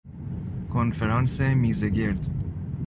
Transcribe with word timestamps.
کنفرانس 0.73 1.41
میز 1.41 1.83
گرد 1.83 2.25